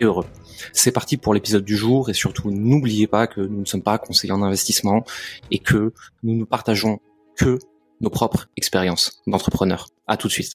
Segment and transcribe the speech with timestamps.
[0.00, 0.26] et heureux.
[0.72, 3.98] C'est parti pour l'épisode du jour et surtout n'oubliez pas que nous ne sommes pas
[3.98, 5.04] conseillers en investissement
[5.50, 7.00] et que nous ne partageons
[7.36, 7.58] que
[8.00, 9.88] nos propres expériences d'entrepreneurs.
[10.06, 10.52] À tout de suite.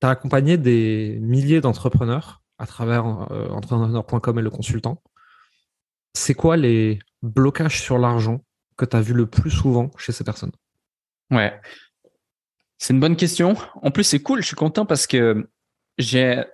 [0.00, 5.02] Tu as accompagné des milliers d'entrepreneurs à travers euh, entrepreneur.com et le consultant.
[6.14, 8.40] C'est quoi les blocages sur l'argent
[8.76, 10.52] que tu as vu le plus souvent chez ces personnes?
[11.30, 11.60] Ouais.
[12.78, 13.56] C'est une bonne question.
[13.82, 14.42] En plus, c'est cool.
[14.42, 15.48] Je suis content parce que
[15.98, 16.44] j'ai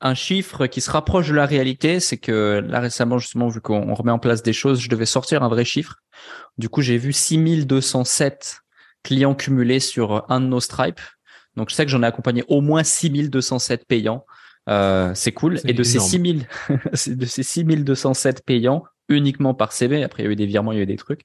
[0.00, 3.94] un chiffre qui se rapproche de la réalité, c'est que là récemment justement vu qu'on
[3.94, 5.96] remet en place des choses, je devais sortir un vrai chiffre.
[6.56, 8.60] Du coup, j'ai vu 6207
[9.02, 11.00] clients cumulés sur un de nos Stripe.
[11.56, 14.24] Donc je sais que j'en ai accompagné au moins 6207 payants.
[14.68, 15.60] Euh, c'est cool.
[15.64, 16.46] Et de ces 6000
[17.08, 20.76] de ces 6207 payants uniquement par CB, après il y a eu des virements, il
[20.76, 21.22] y a eu des trucs.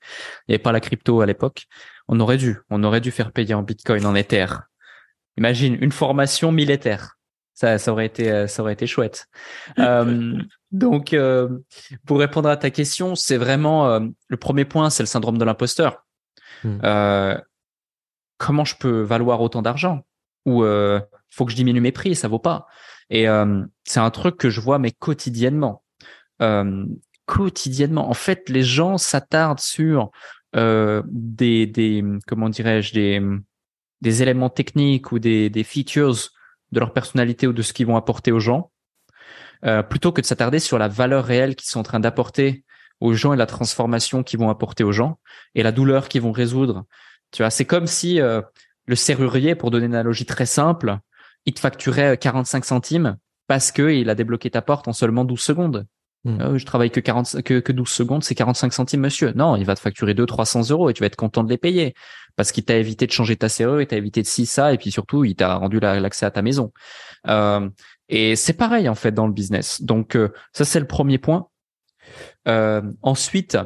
[0.48, 1.66] Il n'y avait pas la crypto à l'époque.
[2.08, 4.48] On aurait dû, on aurait dû faire payer en Bitcoin, en Ether.
[5.38, 7.18] Imagine une formation militaire
[7.54, 9.28] ça, ça aurait été, euh, ça aurait été chouette.
[9.80, 10.38] euh,
[10.72, 11.60] donc, euh,
[12.06, 15.46] pour répondre à ta question, c'est vraiment euh, le premier point, c'est le syndrome de
[15.46, 16.06] l'imposteur.
[16.64, 16.80] Hmm.
[18.38, 20.06] comment je peux valoir autant d'argent?
[20.46, 20.64] Ou
[21.30, 22.68] faut que je diminue mes prix, ça vaut pas.
[23.10, 23.26] Et
[23.84, 25.84] c'est un truc que je vois mais quotidiennement.
[27.26, 30.12] quotidiennement, en fait, les gens s'attardent sur
[30.54, 33.22] des, des, comment dirais-je, des,
[34.00, 36.30] des éléments techniques ou des, des features
[36.74, 38.72] de leur personnalité ou de ce qu'ils vont apporter aux gens,
[39.66, 42.66] euh, plutôt que de s'attarder sur la valeur réelle qu'ils sont en train d'apporter
[43.00, 45.20] aux gens et la transformation qu'ils vont apporter aux gens
[45.56, 46.86] et la douleur qu'ils vont résoudre.
[47.32, 48.42] Tu vois, c'est comme si euh,
[48.86, 50.98] le serrurier, pour donner une analogie très simple,
[51.46, 55.40] il te facturait 45 centimes parce que il a débloqué ta porte en seulement 12
[55.40, 55.86] secondes.
[56.26, 56.38] Hmm.
[56.40, 59.34] Ah je travaille que 40, que, que 12 secondes, c'est 45 centimes, monsieur.
[59.36, 61.58] Non, il va te facturer 200, 300 euros et tu vas être content de les
[61.58, 61.94] payer
[62.36, 64.78] parce qu'il t'a évité de changer ta serrure, il t'a évité de ci, ça, et
[64.78, 66.72] puis surtout, il t'a rendu l'accès à ta maison.
[67.28, 67.70] Euh,
[68.10, 69.82] et c'est pareil, en fait, dans le business.
[69.82, 71.48] Donc, euh, ça, c'est le premier point.
[72.48, 73.58] Euh, ensuite,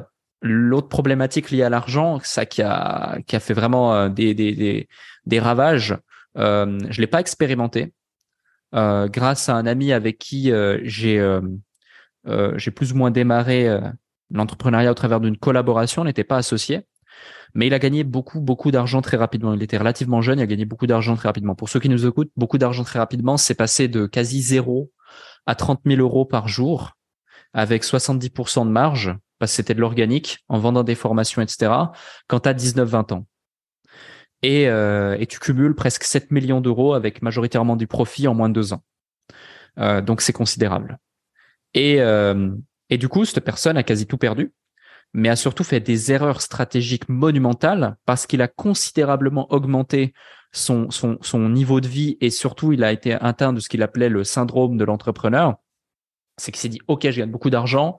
[0.41, 4.88] l'autre problématique liée à l'argent, ça qui a, qui a fait vraiment des, des, des,
[5.25, 5.97] des ravages,
[6.35, 7.94] je l'ai pas expérimenté.
[8.74, 10.51] Grâce à un ami avec qui
[10.84, 11.39] j'ai
[12.28, 13.82] euh, j'ai plus ou moins démarré euh,
[14.32, 16.82] l'entrepreneuriat au travers d'une collaboration, on n'était pas associés.
[17.54, 19.54] Mais il a gagné beaucoup, beaucoup d'argent très rapidement.
[19.54, 21.56] Il était relativement jeune, il a gagné beaucoup d'argent très rapidement.
[21.56, 24.92] Pour ceux qui nous écoutent, beaucoup d'argent très rapidement, c'est passé de quasi zéro
[25.46, 26.98] à 30 000 euros par jour,
[27.54, 31.72] avec 70% de marge, parce que c'était de l'organique, en vendant des formations, etc.,
[32.28, 33.26] quand tu as 19-20 ans.
[34.44, 38.50] Et, euh, et tu cumules presque 7 millions d'euros avec majoritairement du profit en moins
[38.50, 38.84] de deux ans.
[39.80, 41.00] Euh, donc c'est considérable.
[41.74, 42.52] Et, euh,
[42.90, 44.54] et du coup, cette personne a quasi tout perdu,
[45.14, 50.14] mais a surtout fait des erreurs stratégiques monumentales parce qu'il a considérablement augmenté
[50.52, 53.84] son, son, son niveau de vie et surtout, il a été atteint de ce qu'il
[53.84, 55.56] appelait le syndrome de l'entrepreneur.
[56.38, 57.98] C'est qu'il s'est dit, OK, je gagne beaucoup d'argent,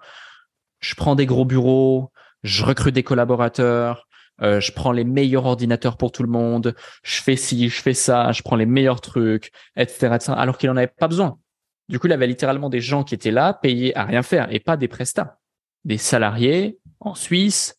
[0.80, 2.12] je prends des gros bureaux,
[2.42, 4.06] je recrute des collaborateurs,
[4.42, 7.94] euh, je prends les meilleurs ordinateurs pour tout le monde, je fais ci, je fais
[7.94, 10.32] ça, je prends les meilleurs trucs, etc., etc.
[10.36, 11.38] alors qu'il en avait pas besoin.
[11.88, 14.60] Du coup, il avait littéralement des gens qui étaient là, payés à rien faire, et
[14.60, 15.38] pas des prestats.
[15.84, 17.78] Des salariés en Suisse,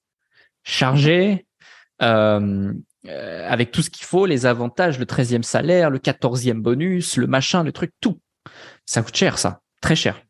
[0.64, 1.46] chargés,
[2.02, 2.74] euh,
[3.06, 7.28] euh, avec tout ce qu'il faut, les avantages, le 13e salaire, le 14e bonus, le
[7.28, 8.20] machin, le truc, tout.
[8.86, 9.62] Ça coûte cher, ça.
[9.82, 10.22] Très cher.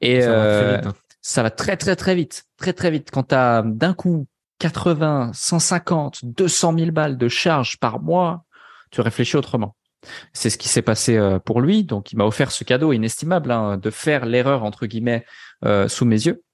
[0.00, 0.86] Et ça, va, très euh, vite.
[0.86, 0.94] Hein.
[1.22, 2.44] ça va très, très, très vite.
[2.58, 3.10] Très, très vite.
[3.10, 4.26] Quand tu as d'un coup
[4.58, 8.44] 80, 150, 200 000 balles de charges par mois,
[8.90, 9.76] tu réfléchis autrement.
[10.32, 11.84] C'est ce qui s'est passé euh, pour lui.
[11.84, 15.24] Donc, il m'a offert ce cadeau inestimable hein, de faire l'erreur entre guillemets
[15.64, 16.44] euh, sous mes yeux.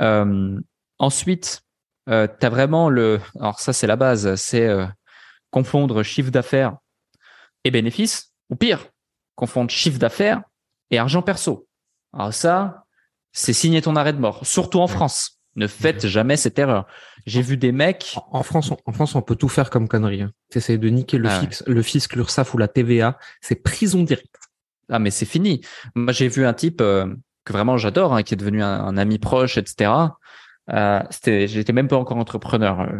[0.00, 0.58] Euh,
[0.98, 1.62] ensuite,
[2.08, 3.20] euh, tu as vraiment le.
[3.38, 4.34] Alors ça, c'est la base.
[4.36, 4.68] C'est
[5.50, 6.76] confondre chiffre d'affaires
[7.64, 8.86] et bénéfice, ou pire,
[9.34, 10.42] confondre chiffre d'affaires
[10.90, 11.66] et argent perso.
[12.12, 12.84] Alors ça,
[13.32, 15.37] c'est signer ton arrêt de mort, surtout en France.
[15.56, 16.86] Ne faites jamais cette erreur.
[17.26, 18.16] J'ai vu des mecs.
[18.30, 20.22] En France, on, en France, on peut tout faire comme connerie.
[20.22, 20.32] Hein.
[20.50, 24.36] T'essayes de niquer le, ah fixe, le fisc, l'URSSAF ou la TVA, c'est prison directe.
[24.88, 25.60] Ah, mais c'est fini.
[25.94, 27.12] Moi, j'ai vu un type euh,
[27.44, 29.90] que vraiment j'adore, hein, qui est devenu un, ami proche, etc.
[30.70, 32.80] Euh, c'était, j'étais même pas encore entrepreneur.
[32.80, 32.92] Euh,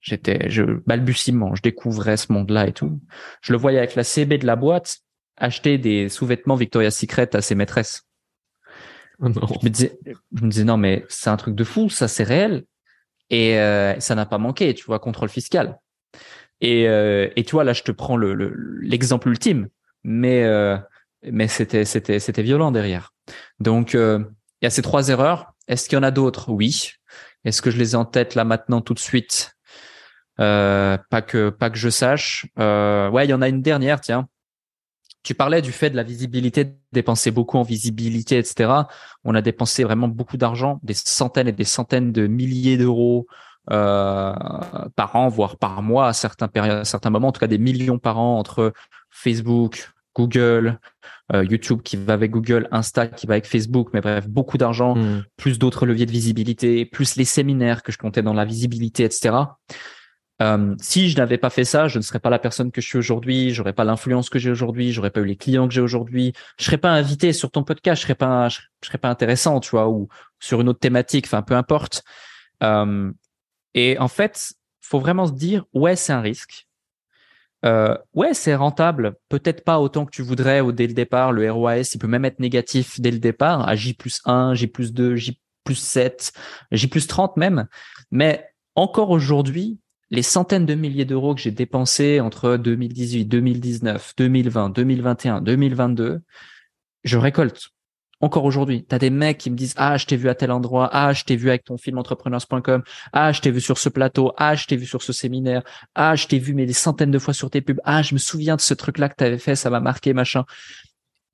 [0.00, 3.00] j'étais, je balbutiement, je découvrais ce monde-là et tout.
[3.42, 4.98] Je le voyais avec la CB de la boîte
[5.36, 8.05] acheter des sous-vêtements Victoria's Secret à ses maîtresses.
[9.20, 12.24] Je, me disais, je me disais, non, mais c'est un truc de fou, ça c'est
[12.24, 12.64] réel.
[13.30, 15.78] Et euh, ça n'a pas manqué, tu vois, contrôle fiscal.
[16.60, 19.68] Et, euh, et tu vois, là, je te prends l'exemple le, l'exemple ultime,
[20.04, 20.78] mais euh,
[21.22, 23.12] mais c'était c'était c'était violent derrière.
[23.58, 24.26] Donc il
[24.62, 25.52] y a ces trois erreurs.
[25.68, 26.50] Est-ce qu'il y en a d'autres?
[26.50, 26.92] Oui.
[27.44, 29.56] Est-ce que je les ai en tête là maintenant tout de suite?
[30.36, 32.46] Pas que pas que je sache.
[32.56, 34.28] ouais, il y en a une dernière, tiens.
[35.26, 38.72] Tu parlais du fait de la visibilité, dépenser beaucoup en visibilité, etc.
[39.24, 43.26] On a dépensé vraiment beaucoup d'argent, des centaines et des centaines de milliers d'euros
[43.72, 44.32] euh,
[44.94, 47.58] par an, voire par mois à certains périodes, à certains moments, en tout cas des
[47.58, 48.72] millions par an entre
[49.10, 50.78] Facebook, Google,
[51.34, 54.94] euh, YouTube qui va avec Google, Insta qui va avec Facebook, mais bref, beaucoup d'argent,
[54.94, 55.24] hmm.
[55.36, 59.34] plus d'autres leviers de visibilité, plus les séminaires que je comptais dans la visibilité, etc.
[60.42, 62.86] Euh, si je n'avais pas fait ça, je ne serais pas la personne que je
[62.86, 65.80] suis aujourd'hui, j'aurais pas l'influence que j'ai aujourd'hui, j'aurais pas eu les clients que j'ai
[65.80, 69.60] aujourd'hui, je serais pas invité sur ton podcast, je serais pas, je, serais pas intéressant,
[69.60, 72.02] tu vois, ou sur une autre thématique, enfin peu importe.
[72.62, 73.10] Euh,
[73.74, 76.66] et en fait, faut vraiment se dire, ouais, c'est un risque.
[77.64, 81.32] Euh, ouais, c'est rentable, peut-être pas autant que tu voudrais ou dès le départ.
[81.32, 84.66] Le ROAS, il peut même être négatif dès le départ, à J plus 1, J
[84.66, 86.32] plus 2, J plus 7,
[86.72, 87.66] J plus 30 même.
[88.10, 88.46] Mais
[88.76, 89.78] encore aujourd'hui,
[90.10, 96.20] les centaines de milliers d'euros que j'ai dépensés entre 2018, 2019, 2020, 2021, 2022,
[97.04, 97.70] je récolte.
[98.20, 100.50] Encore aujourd'hui, tu as des mecs qui me disent "Ah, je t'ai vu à tel
[100.50, 102.82] endroit, ah, je t'ai vu avec ton film entrepreneurs.com,
[103.12, 105.62] ah, je t'ai vu sur ce plateau, ah, je t'ai vu sur ce séminaire,
[105.94, 108.18] ah, je t'ai vu mais des centaines de fois sur tes pubs, ah, je me
[108.18, 110.44] souviens de ce truc-là que tu avais fait, ça m'a marqué, machin."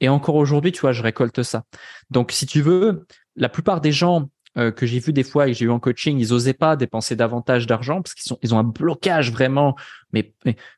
[0.01, 1.65] Et encore aujourd'hui, tu vois, je récolte ça.
[2.11, 4.29] Donc si tu veux, la plupart des gens
[4.59, 6.77] euh, que j'ai vu des fois et que j'ai eu en coaching, ils osaient pas
[6.77, 9.77] dépenser davantage d'argent parce qu'ils sont, ils ont un blocage vraiment.
[10.13, 10.35] Mais,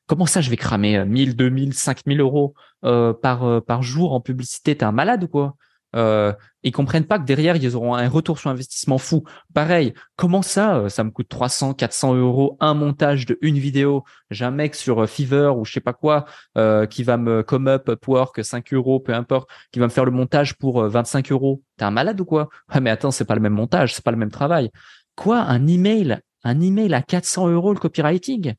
[0.07, 2.55] comment ça, je vais cramer 1000, 2000, 5000 euros
[2.85, 4.77] euh, par euh, par jour en publicité?
[4.77, 5.57] T'es un malade ou quoi?
[5.95, 6.33] Euh,
[6.63, 9.25] ils comprennent pas que derrière ils auront un retour sur investissement fou.
[9.53, 14.05] Pareil, comment ça euh, Ça me coûte 300, 400 euros un montage de une vidéo.
[14.31, 16.25] J'ai un mec sur euh, Fiverr ou je sais pas quoi
[16.57, 20.05] euh, qui va me come up Upwork 5 euros, peu importe, qui va me faire
[20.05, 21.63] le montage pour 25 euros.
[21.77, 22.49] T'es un malade ou quoi?
[22.69, 24.71] Ah mais attends, c'est pas le même montage, c'est pas le même travail.
[25.17, 25.39] Quoi?
[25.39, 26.19] Un email?
[26.43, 28.55] Un email à 400 euros le copywriting?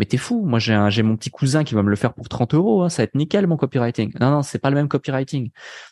[0.00, 0.46] Mais t'es fou.
[0.46, 2.82] Moi, j'ai j'ai mon petit cousin qui va me le faire pour 30 euros.
[2.82, 2.88] Hein.
[2.88, 4.10] Ça va être nickel mon copywriting.
[4.18, 5.50] Non, non, c'est pas le même copywriting.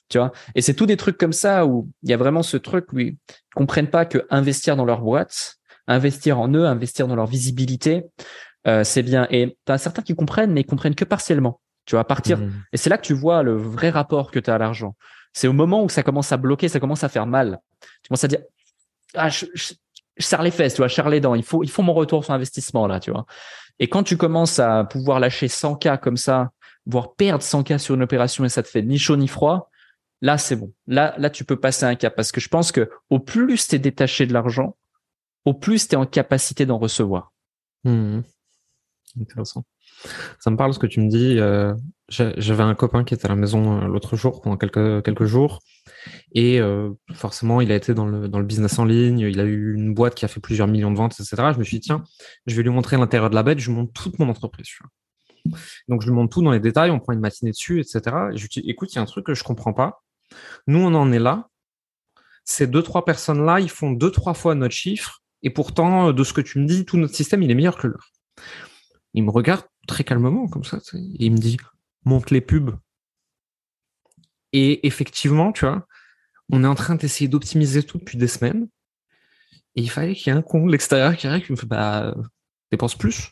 [0.08, 0.32] Tu vois.
[0.54, 3.00] Et c'est tous des trucs comme ça où il y a vraiment ce truc où
[3.00, 3.18] ils
[3.54, 5.58] comprennent pas que investir dans leur boîte,
[5.88, 8.06] investir en eux, investir dans leur visibilité,
[8.66, 9.26] euh, c'est bien.
[9.30, 11.60] Et t'as certains qui comprennent, mais ils comprennent que partiellement.
[11.84, 12.38] Tu vois, à partir.
[12.38, 12.52] Mmh.
[12.72, 14.96] Et c'est là que tu vois le vrai rapport que tu as à l'argent.
[15.34, 17.60] C'est au moment où ça commence à bloquer, ça commence à faire mal.
[18.02, 18.40] Tu commences à dire,
[19.12, 19.74] ah, je, je,
[20.18, 21.34] je serre les fesses, tu vois, je les dents.
[21.34, 23.26] Il faut, il faut mon retour sur investissement là, tu vois.
[23.78, 26.50] Et quand tu commences à pouvoir lâcher 100K comme ça,
[26.86, 29.70] voire perdre 100K sur une opération et ça te fait ni chaud ni froid,
[30.20, 30.72] là, c'est bon.
[30.86, 33.76] Là, là, tu peux passer un cap parce que je pense que au plus tu
[33.76, 34.76] es détaché de l'argent,
[35.44, 37.32] au plus tu es en capacité d'en recevoir.
[37.84, 38.20] Mmh.
[39.20, 39.64] Intéressant.
[40.40, 41.38] Ça me parle ce que tu me dis.
[41.38, 41.74] Euh,
[42.08, 45.60] j'avais un copain qui était à la maison euh, l'autre jour, pendant quelques, quelques jours.
[46.32, 49.20] Et euh, forcément, il a été dans le, dans le business en ligne.
[49.20, 51.50] Il a eu une boîte qui a fait plusieurs millions de ventes, etc.
[51.52, 52.04] Je me suis dit, tiens,
[52.46, 53.58] je vais lui montrer l'intérieur de la bête.
[53.58, 54.68] Je lui montre toute mon entreprise.
[55.88, 56.90] Donc, je lui montre tout dans les détails.
[56.90, 58.00] On prend une matinée dessus, etc.
[58.32, 60.02] Et je lui dis, écoute, il y a un truc que je comprends pas.
[60.66, 61.48] Nous, on en est là.
[62.44, 65.22] Ces deux, trois personnes-là, ils font deux, trois fois notre chiffre.
[65.42, 67.86] Et pourtant, de ce que tu me dis, tout notre système, il est meilleur que
[67.86, 68.10] leur.
[69.12, 70.78] Il me regarde très calmement comme ça.
[70.94, 71.58] Et il me dit,
[72.08, 72.76] monte les pubs.
[74.52, 75.86] Et effectivement, tu vois,
[76.50, 78.68] on est en train d'essayer d'optimiser tout depuis des semaines.
[79.76, 81.66] Et il fallait qu'il y ait un con de l'extérieur qui arrive qui me fait,
[81.66, 82.14] bah,
[82.70, 83.30] dépense plus.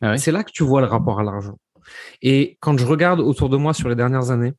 [0.00, 1.58] Ah C'est là que tu vois le rapport à l'argent.
[2.22, 4.52] Et quand je regarde autour de moi sur les dernières années,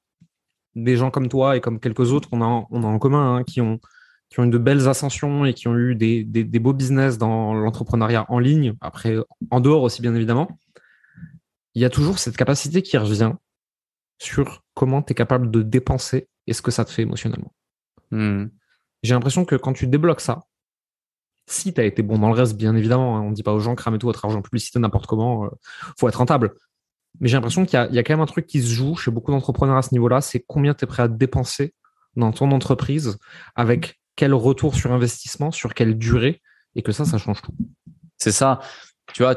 [0.76, 3.44] des gens comme toi et comme quelques autres qu'on a, on a en commun, hein,
[3.44, 3.80] qui ont
[4.30, 7.54] qui ont eu de belles ascensions et qui ont eu des, des, beaux business dans
[7.54, 9.18] l'entrepreneuriat en ligne, après
[9.52, 10.50] en dehors aussi bien évidemment,
[11.76, 13.34] il y a toujours cette capacité qui revient
[14.18, 17.54] sur comment tu es capable de dépenser et ce que ça te fait émotionnellement.
[18.12, 18.46] Hmm.
[19.04, 20.44] J'ai l'impression que quand tu débloques ça,
[21.48, 23.54] si tu as été bon dans le reste, bien évidemment, hein, on ne dit pas
[23.54, 25.50] aux gens cramez tout votre argent en publicité n'importe comment, euh,
[26.00, 26.56] faut être rentable.
[27.20, 29.12] Mais j'ai l'impression qu'il y, y, a quand même un truc qui se joue chez
[29.12, 31.74] beaucoup d'entrepreneurs à ce niveau-là, c'est combien tu es prêt à dépenser
[32.16, 33.18] dans ton entreprise
[33.56, 36.42] avec quel retour sur investissement, sur quelle durée,
[36.76, 37.54] et que ça, ça change tout.
[38.18, 38.60] C'est ça.
[39.14, 39.36] Tu vois,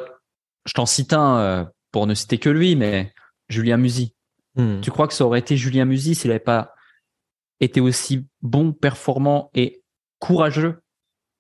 [0.67, 3.13] je t'en cite un euh, pour ne citer que lui, mais
[3.49, 4.15] Julien Musy.
[4.57, 4.81] Hmm.
[4.81, 6.75] Tu crois que ça aurait été Julien Musy s'il n'avait pas
[7.61, 9.83] été aussi bon, performant et
[10.19, 10.83] courageux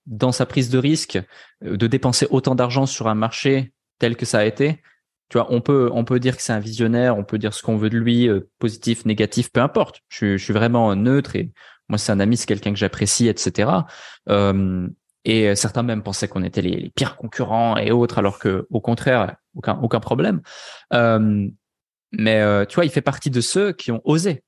[0.06, 1.18] dans sa prise de risque,
[1.64, 4.80] euh, de dépenser autant d'argent sur un marché tel que ça a été?
[5.28, 7.62] Tu vois, on peut, on peut dire que c'est un visionnaire, on peut dire ce
[7.62, 10.00] qu'on veut de lui, euh, positif, négatif, peu importe.
[10.08, 11.52] Je, je, suis vraiment neutre et
[11.90, 13.70] moi, c'est un ami, c'est quelqu'un que j'apprécie, etc.
[14.30, 14.88] Euh,
[15.24, 19.36] et certains même pensaient qu'on était les, pires concurrents et autres, alors que au contraire,
[19.58, 20.40] aucun aucun problème.
[20.90, 24.42] mais tu vois, il fait partie de ceux qui ont osé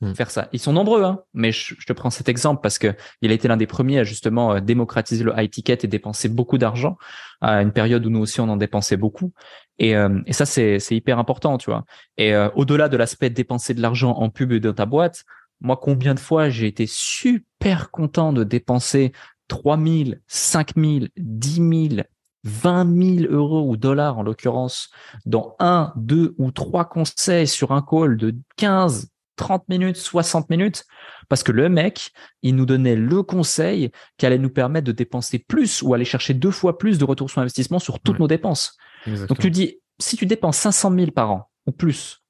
[0.00, 0.12] Hmm.
[0.14, 0.48] faire ça.
[0.52, 3.48] Ils sont nombreux, hein, mais je, te prends cet exemple parce que il a été
[3.48, 6.96] l'un des premiers à justement euh, démocratiser le high ticket et dépenser beaucoup d'argent
[7.40, 9.32] à une période où nous aussi on en dépensait beaucoup.
[9.80, 11.84] Et, euh, et ça c'est hyper important, tu vois.
[12.16, 15.24] Et euh, au-delà de l'aspect de dépenser de l'argent en pub dans ta boîte,
[15.60, 19.10] moi combien de fois j'ai été super content de dépenser
[19.48, 22.02] 3000, 5000, 10 000
[22.48, 24.90] 20 000 euros ou dollars en l'occurrence
[25.26, 30.84] dans un, deux ou trois conseils sur un call de 15, 30 minutes, 60 minutes,
[31.28, 32.12] parce que le mec,
[32.42, 36.34] il nous donnait le conseil qui allait nous permettre de dépenser plus ou aller chercher
[36.34, 38.76] deux fois plus de retour sur investissement sur toutes nos dépenses.
[39.06, 42.22] Donc tu dis, si tu dépenses 500 000 par an ou plus,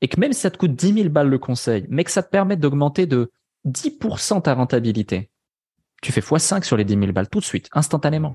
[0.00, 2.22] et que même si ça te coûte 10 000 balles le conseil, mais que ça
[2.22, 3.30] te permet d'augmenter de
[3.66, 5.30] 10% ta rentabilité,
[6.02, 8.34] tu fais x5 sur les 10 000 balles tout de suite, instantanément.